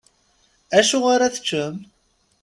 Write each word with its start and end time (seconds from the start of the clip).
Acu 0.77 0.99
ara 1.13 1.33
teččem? 1.35 1.75